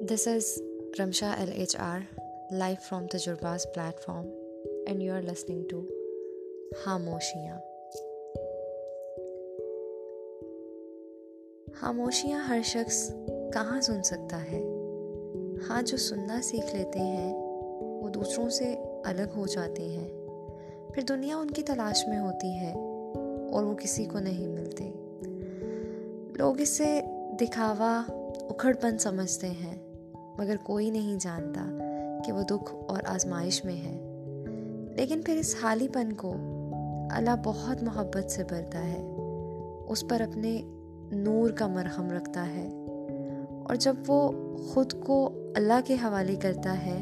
This 0.00 0.28
is 0.28 0.62
Rimsha 0.98 1.30
L 1.32 1.52
H 1.52 1.76
R 1.78 2.00
life 2.50 2.78
from 2.88 3.06
تجرباز 3.06 3.66
platform 4.00 4.26
and 4.86 5.02
you 5.02 5.14
are 5.14 5.22
listening 5.22 5.62
to 5.62 5.80
خاموشیاں 6.84 7.58
خاموشیاں 11.80 12.40
ہر 12.40 12.60
شخص 12.64 13.10
کہاں 13.52 13.80
سن 13.80 14.02
سکتا 14.02 14.42
ہے 14.42 14.60
ہاں 15.68 15.82
جو 15.82 15.96
سننا 15.96 16.42
سیکھ 16.42 16.76
لیتے 16.76 16.98
ہیں 16.98 17.32
وہ 17.34 18.08
دوسروں 18.08 18.48
سے 18.50 18.74
الگ 19.04 19.36
ہو 19.36 19.46
جاتے 19.46 19.82
ہیں 19.82 20.08
پھر 20.94 21.02
دنیا 21.02 21.36
ان 21.36 21.50
کی 21.50 21.62
تلاش 21.62 22.06
میں 22.08 22.20
ہوتی 22.20 22.54
ہے 22.54 22.72
اور 23.52 23.64
وہ 23.64 23.74
کسی 23.74 24.04
کو 24.04 24.18
نہیں 24.18 24.48
ملتے 24.48 24.90
لوگ 26.36 26.60
اسے 26.60 27.00
دکھاوا 27.40 28.02
اکھڑ 28.48 28.72
پن 28.80 28.98
سمجھتے 28.98 29.46
ہیں 29.48 29.85
مگر 30.38 30.56
کوئی 30.62 30.90
نہیں 30.90 31.16
جانتا 31.20 31.78
کہ 32.24 32.32
وہ 32.32 32.42
دکھ 32.42 32.74
اور 32.88 33.02
آزمائش 33.06 33.64
میں 33.64 33.76
ہے۔ 33.76 34.00
لیکن 34.96 35.20
پھر 35.24 35.36
اس 35.36 35.54
حالی 35.62 35.88
پن 35.88 36.12
کو 36.12 36.34
اللہ 37.10 37.30
بہت 37.44 37.82
محبت 37.82 38.30
سے 38.30 38.44
بھرتا 38.44 38.84
ہے۔ 38.84 39.14
اس 39.88 40.04
پر 40.08 40.20
اپنے 40.20 40.62
نور 41.12 41.50
کا 41.50 41.66
مرہم 41.66 42.10
رکھتا 42.10 42.46
ہے۔ 42.46 42.68
اور 43.50 43.74
جب 43.74 43.94
وہ 44.06 44.32
خود 44.56 45.04
کو 45.04 45.32
اللہ 45.56 45.80
کے 45.84 45.94
حوالے 45.94 46.36
کرتا 46.36 46.86
ہے، 46.86 46.98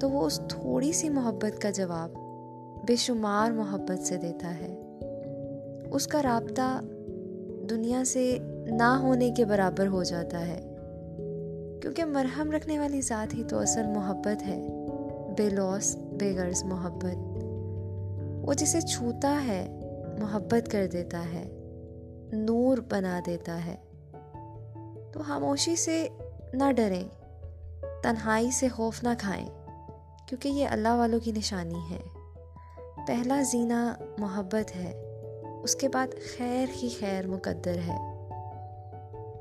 تو 0.00 0.10
وہ 0.10 0.26
اس 0.26 0.40
تھوڑی 0.48 0.92
سی 0.92 1.08
محبت 1.08 1.62
کا 1.62 1.70
جواب 1.70 2.10
بے 2.86 2.96
شمار 2.96 3.50
محبت 3.50 4.02
سے 4.02 4.16
دیتا 4.16 4.54
ہے۔ 4.58 4.98
اس 5.90 6.06
کا 6.06 6.22
رابطہ 6.22 6.80
دنیا 7.70 8.04
سے 8.04 8.38
نہ 8.66 8.98
ہونے 9.02 9.30
کے 9.30 9.44
برابر 9.44 9.86
ہو 9.86 10.02
جاتا 10.02 10.46
ہے۔ 10.46 10.73
کیونکہ 11.84 12.04
مرہم 12.04 12.50
رکھنے 12.50 12.78
والی 12.78 13.00
ذات 13.00 13.34
ہی 13.34 13.44
تو 13.44 13.58
اصل 13.58 13.86
محبت 13.86 14.42
ہے، 14.42 14.66
بے 15.38 15.50
لوس 15.50 15.96
بے 15.96 16.32
غرض 16.32 16.64
محبت۔ 16.64 17.44
وہ 18.42 18.54
جسے 18.54 18.80
چھوتا 18.80 19.42
ہے، 19.46 19.80
محبت 20.18 20.70
کر 20.70 20.86
دیتا 20.86 21.24
ہے، 21.32 21.48
نور 22.32 22.78
بنا 22.88 23.20
دیتا 23.26 23.66
ہے۔ 23.66 23.76
تو 25.12 25.20
خاموشی 25.26 25.76
سے 25.76 26.08
نہ 26.52 26.72
ڈریں، 26.72 27.04
تنہائی 28.02 28.50
سے 28.50 28.68
خوف 28.68 29.02
نہ 29.02 29.08
کھائیں، 29.18 29.46
کیونکہ 30.28 30.48
یہ 30.48 30.68
اللہ 30.68 30.94
والوں 30.94 31.20
کی 31.20 31.32
نشانی 31.32 31.80
ہے۔ 31.90 32.00
پہلا 33.06 33.42
زینہ 33.42 33.94
محبت 34.18 34.76
ہے، 34.76 35.20
اس 35.62 35.76
کے 35.76 35.88
بعد 35.88 36.06
خیر 36.36 36.66
ہی 36.82 36.88
خیر 36.98 37.26
مقدر 37.26 37.76
ہے۔ 37.86 38.28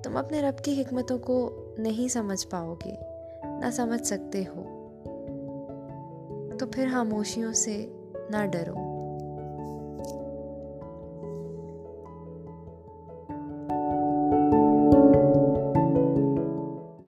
تم 0.04 0.18
اپنے 0.18 0.42
رب 0.42 0.64
کی 0.64 0.82
حکمتوں 0.82 1.18
کو 1.18 1.60
نہیں 1.78 2.08
سمجھ 2.08 2.48
پاؤ 2.48 2.74
گے 2.86 2.96
نہ 3.44 3.72
سمجھ 3.72 4.08
سکتے 4.08 4.44
ہو۔ 4.48 4.64
تو 6.60 6.68
پھر 6.68 6.88
خاموشیوں 6.92 7.54
سے 7.54 7.92
نہ 8.30 8.46
ڈرو۔ 8.46 8.93